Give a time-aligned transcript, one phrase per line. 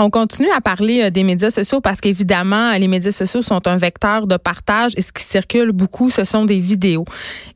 [0.00, 3.76] On continue à parler euh, des médias sociaux parce qu'évidemment, les médias sociaux sont un
[3.76, 7.04] vecteur de partage et ce qui circule beaucoup, ce sont des vidéos.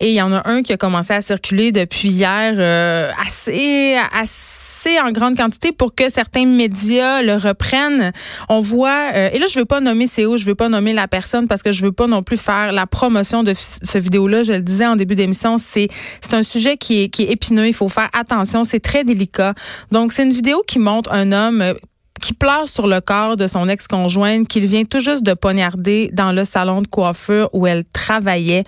[0.01, 3.97] Et il y en a un qui a commencé à circuler depuis hier euh, assez,
[4.12, 8.11] assez en grande quantité pour que certains médias le reprennent.
[8.48, 11.06] On voit, euh, et là, je veux pas nommer CO, je veux pas nommer la
[11.06, 14.43] personne parce que je veux pas non plus faire la promotion de ce vidéo-là.
[14.43, 15.87] Je le disais en début d'émission, c'est
[16.20, 17.69] c'est un sujet qui est, qui est épineux.
[17.69, 18.65] Il faut faire attention.
[18.65, 19.55] C'est très délicat.
[19.93, 21.75] Donc, c'est une vidéo qui montre un homme
[22.23, 26.33] qui pleure sur le corps de son ex-conjointe qu'il vient tout juste de poignarder dans
[26.33, 28.65] le salon de coiffure où elle travaillait.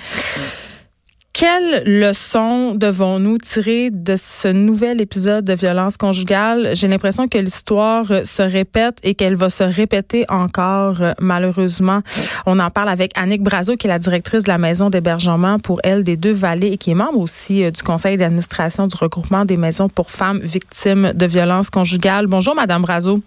[1.33, 6.71] Quelle leçon devons-nous tirer de ce nouvel épisode de violence conjugale?
[6.75, 12.03] J'ai l'impression que l'histoire se répète et qu'elle va se répéter encore, malheureusement.
[12.47, 15.81] On en parle avec Annick Brazo, qui est la directrice de la maison d'hébergement pour
[15.83, 19.57] elle des Deux-Vallées et qui est membre aussi euh, du conseil d'administration du regroupement des
[19.57, 22.27] maisons pour femmes victimes de violences conjugales.
[22.29, 23.21] Bonjour, Madame Brazo.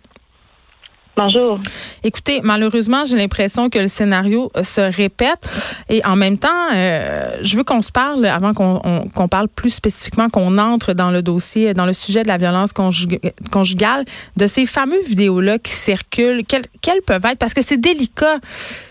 [1.18, 1.58] Bonjour.
[2.04, 5.50] Écoutez, malheureusement, j'ai l'impression que le scénario euh, se répète
[5.90, 10.30] et en même temps, euh, je veux qu'on se parle avant qu'on parle plus spécifiquement,
[10.30, 15.08] qu'on entre dans le dossier, dans le sujet de la violence conjugale, de ces fameuses
[15.08, 16.44] vidéos-là qui circulent.
[16.46, 17.40] Quelles, peuvent être?
[17.40, 18.38] Parce que c'est délicat.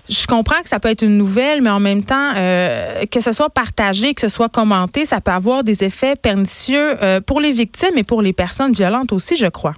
[0.08, 3.30] Je comprends que ça peut être une nouvelle, mais en même temps, euh, que ce
[3.30, 7.96] soit partagé, que ce soit commenté, ça peut avoir des effets pernicieux pour les victimes
[7.96, 9.74] et pour les personnes violentes aussi, je crois.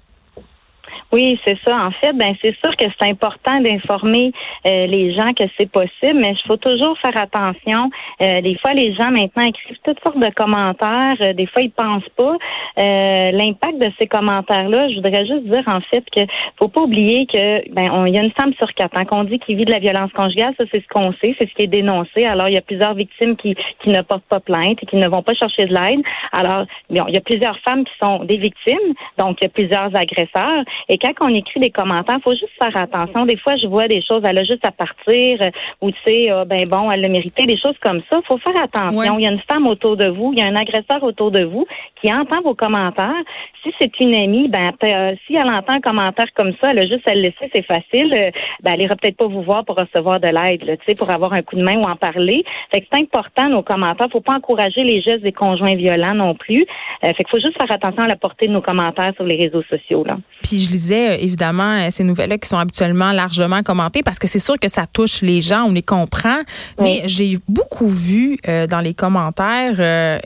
[1.10, 1.74] Oui, c'est ça.
[1.86, 4.30] En fait, ben c'est sûr que c'est important d'informer
[4.66, 7.90] euh, les gens que c'est possible, mais il faut toujours faire attention.
[8.20, 11.16] Euh, des fois, les gens maintenant écrivent toutes sortes de commentaires.
[11.22, 12.36] Euh, des fois, ils pensent pas
[12.76, 14.88] l'impact de ces commentaires-là.
[14.88, 16.20] Je voudrais juste dire en fait que
[16.58, 18.96] faut pas oublier que ben il y a une femme sur quatre.
[18.96, 21.48] Hein, qu'on dit qu'il vit de la violence conjugale, ça c'est ce qu'on sait, c'est
[21.48, 22.24] ce qui est dénoncé.
[22.26, 25.08] Alors il y a plusieurs victimes qui qui ne portent pas plainte et qui ne
[25.08, 26.00] vont pas chercher de l'aide.
[26.32, 29.96] Alors il y a plusieurs femmes qui sont des victimes, donc il y a plusieurs
[29.96, 33.26] agresseurs et quand on écrit des commentaires, faut juste faire attention.
[33.26, 35.50] Des fois, je vois des choses, elle a juste à partir, euh,
[35.80, 38.20] ou tu sais, ah, ben bon, elle l'a mérité, des choses comme ça.
[38.26, 39.18] Faut faire attention.
[39.18, 41.44] Il y a une femme autour de vous, il y a un agresseur autour de
[41.44, 41.66] vous
[42.00, 43.22] qui entend vos commentaires.
[43.62, 46.86] Si c'est une amie, ben euh, si elle entend un commentaire comme ça, elle a
[46.86, 48.14] juste à le laisser, c'est facile.
[48.14, 48.30] Euh,
[48.62, 51.32] ben, elle ira peut-être pas vous voir pour recevoir de l'aide, tu sais, pour avoir
[51.32, 52.44] un coup de main ou en parler.
[52.70, 54.06] Fait que c'est important nos commentaires.
[54.12, 56.64] Faut pas encourager les gestes des conjoints violents non plus.
[57.02, 59.62] fait qu'il faut juste faire attention à la portée de nos commentaires sur les réseaux
[59.62, 60.16] sociaux là.
[60.42, 64.26] Puis je lisais euh, évidemment euh, ces nouvelles-là qui sont habituellement largement commentées parce que
[64.26, 66.40] c'est sûr que ça touche les gens, on les comprend.
[66.80, 70.20] Mais j'ai beaucoup vu euh, dans les commentaires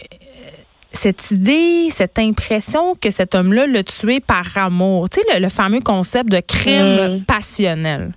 [0.94, 5.08] cette idée, cette impression que cet homme-là l'a tué par amour.
[5.08, 7.24] Tu sais, le, fameux concept de crime mm.
[7.24, 8.12] passionnel.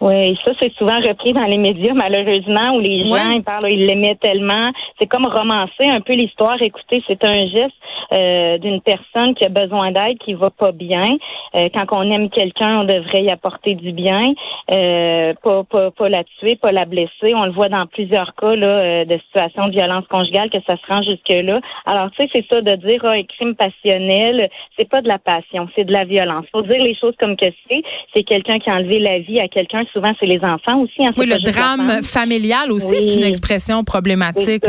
[0.00, 3.86] Oui, ça c'est souvent repris dans les médias malheureusement où les gens ils parlent, ils
[3.86, 4.72] l'aimaient tellement.
[4.98, 6.56] C'est comme romancer un peu l'histoire.
[6.60, 7.74] Écoutez, c'est un geste
[8.12, 11.16] euh, d'une personne qui a besoin d'aide, qui va pas bien.
[11.54, 14.34] Euh, quand on aime quelqu'un, on devrait y apporter du bien,
[14.72, 17.32] euh, pas, pas, pas la tuer, pas la blesser.
[17.34, 20.92] On le voit dans plusieurs cas là, de situations de violence conjugale que ça se
[20.92, 21.58] rend jusque là.
[21.86, 25.18] Alors tu sais, c'est ça de dire ah, un crime passionnel, c'est pas de la
[25.18, 26.46] passion, c'est de la violence.
[26.52, 27.82] Faut dire les choses comme que c'est.
[28.14, 31.06] C'est quelqu'un qui a enlevé la vie à quelqu'un souvent c'est les enfants aussi.
[31.06, 34.64] Hein, oui, le drame familial aussi, c'est une expression problématique.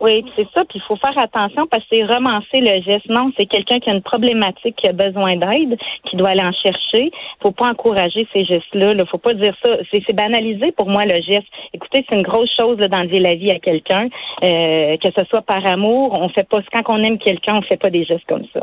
[0.00, 0.64] Oui, c'est ça.
[0.68, 3.08] Puis il faut faire attention parce que c'est romancer le geste.
[3.08, 6.52] Non, c'est quelqu'un qui a une problématique, qui a besoin d'aide, qui doit aller en
[6.52, 7.10] chercher.
[7.42, 8.94] Faut pas encourager ces gestes-là.
[8.94, 9.04] Là.
[9.06, 9.70] Faut pas dire ça.
[9.92, 11.46] C'est banalisé pour moi le geste.
[11.74, 14.08] Écoutez, c'est une grosse chose d'enlever la vie à quelqu'un,
[14.44, 16.12] euh, que ce soit par amour.
[16.12, 18.60] On fait pas quand on aime quelqu'un, on fait pas des gestes comme ça.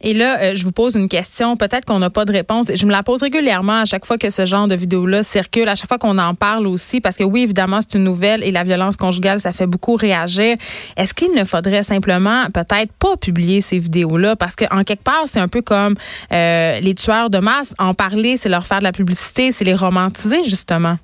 [0.00, 1.56] Et là, euh, je vous pose une question.
[1.56, 2.70] Peut-être qu'on n'a pas de réponse.
[2.72, 5.74] Je me la pose régulièrement à chaque fois que ce genre de vidéo-là circule, à
[5.74, 8.62] chaque fois qu'on en parle aussi, parce que oui, évidemment, c'est une nouvelle et la
[8.62, 10.56] violence conjugale, ça fait beaucoup réagir.
[10.96, 14.36] Est-ce qu'il ne faudrait simplement peut-être pas publier ces vidéos-là?
[14.36, 15.94] Parce qu'en quelque part, c'est un peu comme
[16.32, 17.74] euh, les tueurs de masse.
[17.78, 20.98] En parler, c'est leur faire de la publicité, c'est les romantiser justement.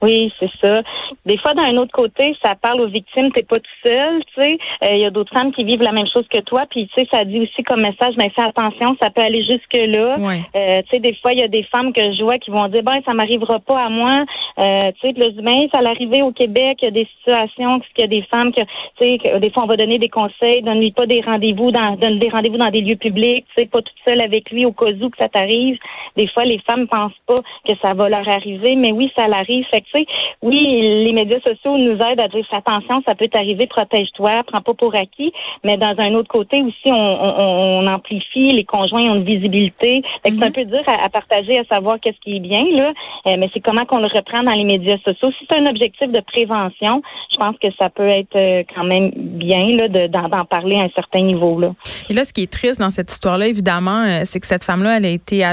[0.00, 0.82] Oui, c'est ça.
[1.26, 4.58] Des fois, d'un autre côté, ça parle aux victimes, t'es pas tout seul, tu sais.
[4.82, 6.94] Il euh, y a d'autres femmes qui vivent la même chose que toi, puis tu
[6.94, 10.16] sais, ça dit aussi comme message, mais ben, fais attention, ça peut aller jusque là.
[10.54, 12.68] Euh, tu sais, des fois, il y a des femmes que je vois qui vont
[12.68, 14.22] dire, ben, ça m'arrivera pas à moi.
[14.58, 18.02] Euh, tu sais, le ben, ça l'arrivée au Québec, il y a des situations, qu'il
[18.02, 18.62] y a des femmes que,
[19.00, 22.18] tu sais, des fois, on va donner des conseils, donne-lui pas des rendez-vous dans, donne
[22.18, 24.90] des rendez-vous dans des lieux publics, tu sais, pas toute seule avec lui au cas
[24.90, 25.78] où que ça t'arrive.
[26.16, 27.36] Des fois, les femmes pensent pas
[27.66, 29.64] que ça va leur arriver, mais oui, ça l'arrive.
[29.70, 30.06] Fait que, tu sais,
[30.42, 34.74] oui, les médias sociaux nous aident à dire attention, ça peut t'arriver, protège-toi, prends pas
[34.74, 35.32] pour acquis.
[35.64, 40.02] Mais dans un autre côté aussi, on, amplifie, les conjoints ont une visibilité.
[40.22, 42.92] Fait que c'est un peu dur à, partager, à savoir qu'est-ce qui est bien, là.
[43.26, 45.30] Euh, mais c'est comment qu'on le reprend dans les médias sociaux.
[45.38, 47.02] Si c'est un objectif de prévention,
[47.32, 50.90] je pense que ça peut être euh, quand même bien, là, d'en parler à un
[50.94, 51.68] certain niveau, là.
[52.08, 54.96] Et là, ce qui est triste dans cette histoire-là, évidemment, euh, c'est que cette femme-là,
[54.98, 55.44] elle a été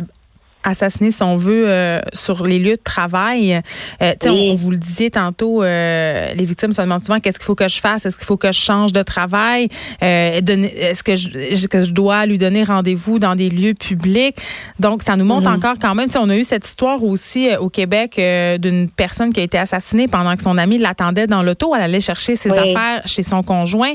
[0.65, 3.62] assassiner son vœu euh, sur les lieux de travail.
[4.01, 7.56] Euh, on, vous le disait tantôt, euh, les victimes se demandent souvent qu'est-ce qu'il faut
[7.56, 9.69] que je fasse, est-ce qu'il faut que je change de travail,
[10.01, 14.35] est-ce que je, que je dois lui donner rendez-vous dans des lieux publics?
[14.79, 15.56] Donc, ça nous montre mm-hmm.
[15.56, 16.09] encore quand même.
[16.17, 18.19] On a eu cette histoire aussi au Québec
[18.59, 21.73] d'une personne qui a été assassinée pendant que son ami l'attendait dans l'auto.
[21.75, 23.94] Elle allait chercher ses affaires chez son conjoint.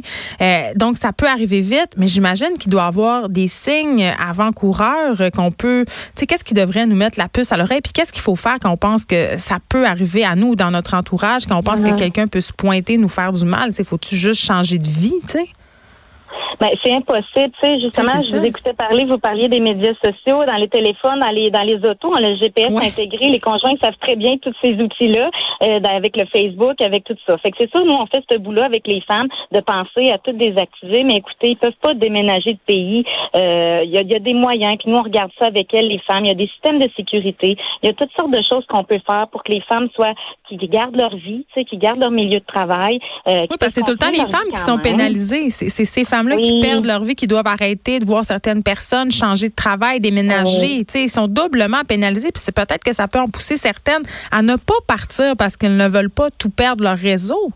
[0.77, 5.85] donc, ça peut arriver vite, mais j'imagine qu'il doit avoir des signes avant-coureurs qu'on peut.
[5.87, 7.81] Tu sais, qu'est-ce qui devrait nous mettre la puce à l'oreille?
[7.81, 10.71] Puis qu'est-ce qu'il faut faire quand on pense que ça peut arriver à nous dans
[10.71, 13.73] notre entourage, quand on pense que quelqu'un peut se pointer, nous faire du mal?
[13.85, 15.49] Faut-tu juste changer de vie, tu sais?
[16.61, 17.53] Ben, c'est impossible.
[17.61, 21.21] Tu sais, justement, je vous écoutais parler, vous parliez des médias sociaux, dans les téléphones,
[21.21, 23.29] dans les dans les autos, le GPS intégré.
[23.29, 25.31] Les conjoints savent très bien tous ces outils-là,
[25.65, 27.39] euh, avec le Facebook, avec tout ça.
[27.39, 30.19] Fait que c'est ça, nous, on fait ce boulot avec les femmes de penser à
[30.19, 31.05] tout désactiver.
[31.05, 33.05] Mais écoutez, ils peuvent pas déménager de pays.
[33.37, 34.77] Euh, il y, a, y, a, des moyens.
[34.79, 36.25] Puis nous, on regarde ça avec elles, les femmes.
[36.25, 37.57] Il y a des systèmes de sécurité.
[37.83, 40.15] Il y a toutes sortes de choses qu'on peut faire pour que les femmes soient
[40.59, 42.99] qui gardent leur vie, tu sais, qui gardent leur milieu de travail.
[43.29, 45.51] Euh, oui, parce que c'est tout le temps les femmes qui sont pénalisées.
[45.51, 49.49] C'est ces femmes-là qui perdent leur vie, qui doivent arrêter de voir certaines personnes changer
[49.49, 50.85] de travail, déménager.
[50.95, 52.31] Ils sont doublement pénalisés.
[52.33, 55.77] Puis c'est peut-être que ça peut en pousser certaines à ne pas partir parce qu'elles
[55.77, 57.53] ne veulent pas tout perdre leur réseau.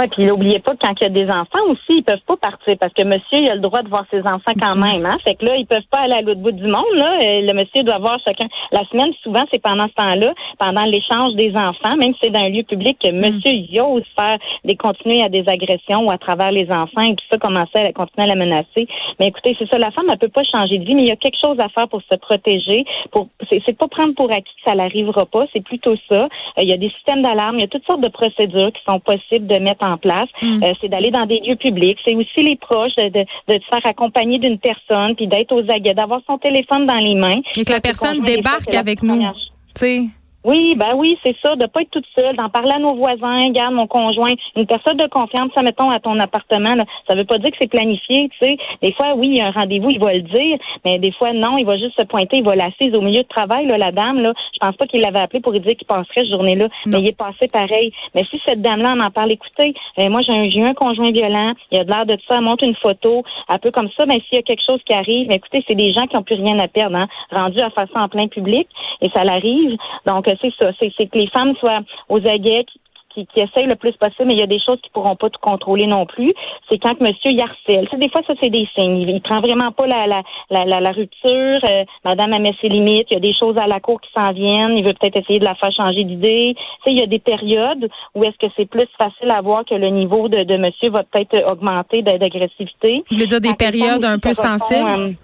[0.00, 2.38] Oui, puis n'oubliez pas que quand il y a des enfants aussi, ils peuvent pas
[2.38, 5.04] partir parce que monsieur, il a le droit de voir ses enfants quand même.
[5.04, 5.18] Hein?
[5.22, 6.94] Fait que là, ils peuvent pas aller à l'autre bout du monde.
[6.94, 7.18] Là.
[7.20, 8.46] Euh, le monsieur doit voir chacun.
[8.72, 12.40] La semaine, souvent, c'est pendant ce temps-là, pendant l'échange des enfants, même si c'est dans
[12.40, 13.16] un lieu public, que mm.
[13.16, 17.14] monsieur il ose faire des continuer à des agressions ou à travers les enfants et
[17.14, 18.88] tout ça, commencer à continuer à la menacer.
[19.18, 21.12] Mais écoutez, c'est ça, la femme, elle peut pas changer de vie, mais il y
[21.12, 22.86] a quelque chose à faire pour se protéger.
[23.12, 26.24] Pour c'est pas prendre pour acquis que ça n'arrivera pas, c'est plutôt ça.
[26.24, 26.28] Euh,
[26.62, 28.98] il y a des systèmes d'alarme, il y a toutes sortes de procédures qui sont
[29.00, 30.28] possibles de mettre en place.
[30.42, 30.62] Mm.
[30.62, 31.98] Euh, c'est d'aller dans des lieux publics.
[32.04, 35.70] C'est aussi les proches de, de, de se faire accompagner d'une personne, puis d'être aux
[35.70, 37.40] aguets, d'avoir son téléphone dans les mains.
[37.56, 39.20] Et que la personne débarque avec nous.
[39.20, 39.26] Tu
[39.74, 40.02] sais.
[40.42, 43.50] Oui, ben oui, c'est ça, de pas être toute seule, d'en parler à nos voisins,
[43.50, 47.26] garde mon conjoint, une personne de confiance, ça mettons à ton appartement, là, ça veut
[47.26, 48.56] pas dire que c'est planifié, tu sais.
[48.80, 50.56] Des fois, oui, il y a un rendez-vous, il va le dire,
[50.86, 53.28] mais des fois, non, il va juste se pointer, il va l'assise au milieu de
[53.28, 54.32] travail, là, la dame, là.
[54.54, 57.08] Je pense pas qu'il l'avait appelé pour lui dire qu'il passerait cette journée-là, mais il
[57.08, 57.92] est passé pareil.
[58.14, 61.10] Mais si cette dame-là en, en parle, écoutez, euh, moi, j'ai un, eu un conjoint
[61.10, 64.06] violent, il a de l'air de ça, elle montre une photo, un peu comme ça,
[64.06, 66.22] mais s'il y a quelque chose qui arrive, mais écoutez, c'est des gens qui ont
[66.22, 68.66] plus rien à perdre, hein, rendu à faire ça en plein public,
[69.02, 69.76] et ça l'arrive.
[70.06, 72.66] Donc, c'est ça, c'est que les femmes soient aux aguets,
[73.14, 75.30] qui, qui essayent le plus possible, mais il y a des choses qui pourront pas
[75.30, 76.32] tout contrôler non plus.
[76.70, 77.88] C'est quand monsieur y harcèle.
[77.98, 78.98] des fois, ça, c'est des signes.
[78.98, 81.60] Il, il, prend vraiment pas la, la, la, la, rupture.
[81.68, 83.08] Euh, madame a mis ses limites.
[83.10, 84.76] Il y a des choses à la cour qui s'en viennent.
[84.76, 86.54] Il veut peut-être essayer de la faire changer d'idée.
[86.84, 89.74] Tu il y a des périodes où est-ce que c'est plus facile à voir que
[89.74, 93.04] le niveau de, de monsieur va peut-être augmenter d'agressivité.
[93.10, 95.16] Vous voulez dire des périodes un peu sensibles?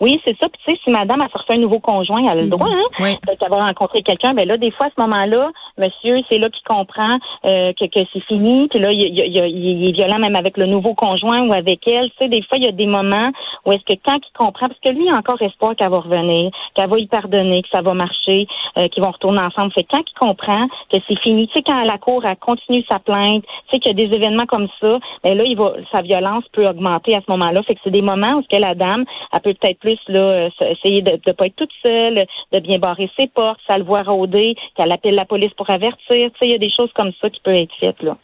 [0.00, 0.48] Oui, c'est ça.
[0.48, 2.50] Puis tu sais, si madame a sorti un nouveau conjoint, elle a le mhm.
[2.50, 3.16] droit, hein, oui.
[3.40, 4.34] d'avoir rencontré quelqu'un.
[4.34, 7.16] Ben là, des fois, à ce moment-là, monsieur, c'est là qu'il comprend
[7.46, 8.68] euh, que, que c'est fini.
[8.68, 12.10] Puis là, il, il, il, est violent même avec le nouveau conjoint ou avec elle.
[12.10, 13.30] Tu sais, des fois, il y a des moments
[13.64, 15.98] où est-ce que quand il comprend, parce que lui, il a encore espoir qu'elle va
[15.98, 18.46] revenir, qu'elle va y pardonner, que ça va marcher,
[18.78, 19.72] euh, qu'ils vont retourner ensemble.
[19.72, 22.84] Fait quand il comprend que c'est fini, tu sais, quand à la cour, elle continue
[22.90, 25.74] sa plainte, tu sais, qu'il y a des événements comme ça, ben là, il va,
[25.92, 27.62] sa violence peut augmenter à ce moment-là.
[27.62, 30.20] Fait que c'est des moments où ce que la dame, elle peut peut-être plus là,
[30.20, 33.84] euh, essayer de ne pas être toute seule, de bien barrer ses portes, ça le
[33.84, 35.96] voit rôder, qu'elle appelle la police pour avertir.
[36.08, 38.16] Tu sais, il y a des choses comme ça qui peuvent être faites là.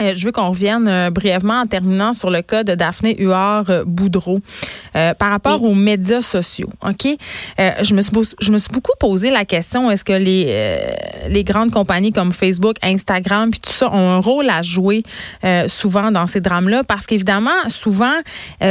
[0.00, 4.40] Euh, je veux qu'on revienne euh, brièvement en terminant sur le cas de Daphné Huard-Boudreau
[4.96, 6.70] euh, par rapport aux médias sociaux.
[6.86, 7.06] Ok,
[7.58, 10.42] je me suis je me suis beaucoup posé la question est-ce que les
[11.28, 15.02] les grandes compagnies comme Facebook, Instagram puis tout ça ont un rôle à jouer
[15.68, 16.82] souvent dans ces drames-là?
[16.84, 18.14] Parce qu'évidemment souvent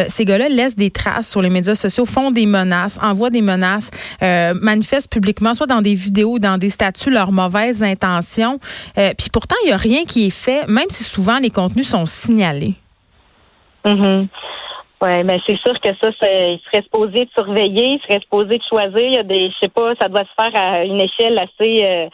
[0.08, 3.92] ces gars-là laissent des traces sur les médias sociaux, font des menaces, envoient des menaces,
[4.22, 8.60] manifestent publiquement soit dans des vidéos, dans des statuts leurs mauvaises intentions.
[8.96, 12.06] puis pourtant il y a rien qui est fait, même si souvent les contenus sont
[12.06, 12.75] signalés.
[13.86, 14.25] Mm
[15.01, 18.63] Oui, mais c'est sûr que ça, il serait supposé de surveiller, il serait supposé de
[18.63, 19.00] choisir.
[19.00, 21.84] Il y a des, je sais pas, ça doit se faire à une échelle assez,
[21.84, 22.08] euh,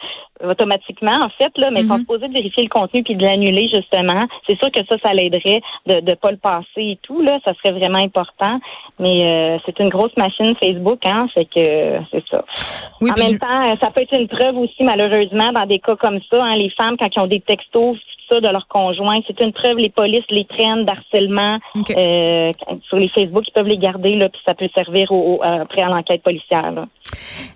[0.44, 1.98] automatiquement, en fait, là, mais Mhm.
[2.00, 4.26] supposés de vérifier le contenu puis de l'annuler, justement.
[4.48, 7.38] C'est sûr que ça, ça l'aiderait de ne pas le passer et tout, là.
[7.44, 8.60] Ça serait vraiment important.
[8.98, 11.26] Mais euh, c'est une grosse machine Facebook, hein.
[11.34, 12.44] C'est que c'est ça.
[13.00, 15.96] Oui, en même je- temps, ça peut être une preuve aussi, malheureusement, dans des cas
[15.96, 19.20] comme ça, hein, les femmes, quand ils ont des textos, tout ça, de leur conjoint,
[19.26, 21.58] c'est une preuve, les polices les traînent d'harcèlement
[21.96, 22.52] euh,
[22.88, 25.82] sur les Facebook, ils peuvent les garder, là, puis ça peut servir au, au- après
[25.82, 26.72] à l'enquête policière.
[26.72, 26.86] Là.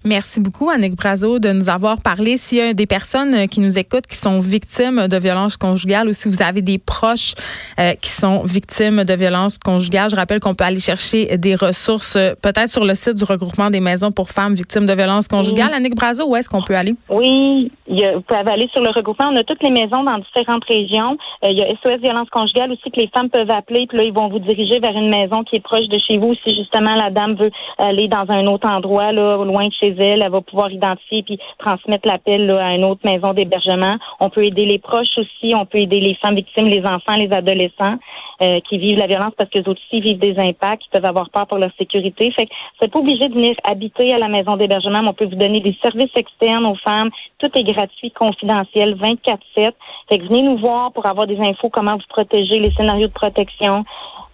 [0.05, 2.37] Merci beaucoup, Annick Brazo, de nous avoir parlé.
[2.37, 6.09] S'il y a des personnes euh, qui nous écoutent qui sont victimes de violences conjugales
[6.09, 7.35] ou si vous avez des proches
[7.79, 12.17] euh, qui sont victimes de violences conjugales, je rappelle qu'on peut aller chercher des ressources
[12.17, 15.73] euh, peut-être sur le site du regroupement des maisons pour femmes victimes de violences conjugales.
[15.75, 16.93] Annick Brazo, où est-ce qu'on peut aller?
[17.09, 19.31] Oui, vous pouvez aller sur le regroupement.
[19.33, 21.17] On a toutes les maisons dans différentes régions.
[21.43, 23.87] Il y a SOS Violence Conjugale aussi que les femmes peuvent appeler.
[23.87, 26.35] Puis là, ils vont vous diriger vers une maison qui est proche de chez vous.
[26.45, 30.23] Si justement la dame veut aller dans un autre endroit, là, loin de chez elle,
[30.23, 33.97] elle va pouvoir identifier puis transmettre l'appel là, à une autre maison d'hébergement.
[34.21, 35.55] On peut aider les proches aussi.
[35.57, 37.99] On peut aider les femmes victimes, les enfants, les adolescents
[38.43, 41.05] euh, qui vivent la violence parce que les autres aussi vivent des impacts, qui peuvent
[41.05, 42.31] avoir peur pour leur sécurité.
[42.33, 45.27] Fait que n'êtes pas obligé de venir habiter à la maison d'hébergement, mais on peut
[45.27, 47.11] vous donner des services externes aux femmes.
[47.39, 49.73] Tout est gratuit, confidentiel, 24-7.
[50.09, 53.13] Fait que venez nous voir pour avoir des infos, comment vous protéger, les scénarios de
[53.13, 53.85] protection.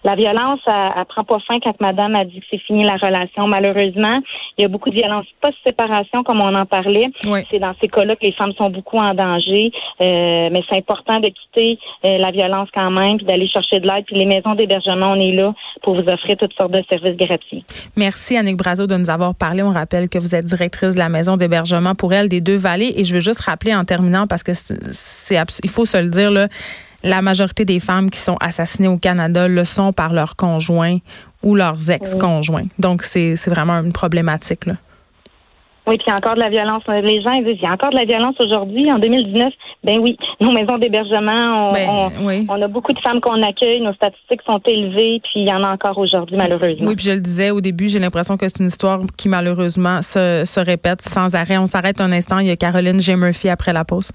[0.03, 2.95] La violence, elle, elle prend pas fin quand madame a dit que c'est fini la
[2.95, 3.47] relation.
[3.47, 4.19] Malheureusement,
[4.57, 7.07] il y a beaucoup de violence post-séparation, comme on en parlait.
[7.25, 7.41] Oui.
[7.49, 9.71] C'est dans ces cas-là que les femmes sont beaucoup en danger.
[10.01, 13.87] Euh, mais c'est important de quitter euh, la violence quand même, puis d'aller chercher de
[13.87, 14.05] l'aide.
[14.05, 17.65] Puis les maisons d'hébergement, on est là pour vous offrir toutes sortes de services gratuits.
[17.95, 19.63] Merci, Annick Brazo, de nous avoir parlé.
[19.63, 22.93] On rappelle que vous êtes directrice de la maison d'hébergement pour elle des Deux-Vallées.
[22.95, 26.31] Et je veux juste rappeler en terminant, parce que c'est, il faut se le dire,
[26.31, 26.47] là,
[27.03, 30.97] la majorité des femmes qui sont assassinées au Canada le sont par leurs conjoints
[31.43, 32.65] ou leurs ex-conjoints.
[32.77, 34.65] Donc, c'est, vraiment une problématique.
[34.65, 34.73] Là.
[35.87, 36.83] Oui, puis il y a encore de la violence.
[36.87, 39.51] Les gens ils disent il y a encore de la violence aujourd'hui, en 2019.
[39.83, 42.45] Ben oui, nos maisons d'hébergement, on, Ben, on- oui.
[42.49, 45.63] on a beaucoup de femmes qu'on accueille, nos statistiques sont élevées, puis il y en
[45.63, 46.85] a encore aujourd'hui, malheureusement.
[46.89, 50.01] Oui, puis je le disais au début, j'ai l'impression que c'est une histoire qui malheureusement
[50.03, 51.57] se, se répète sans arrêt.
[51.57, 52.37] On s'arrête un instant.
[52.39, 53.15] Il y a Caroline J.
[53.15, 54.11] Murphy après la pause.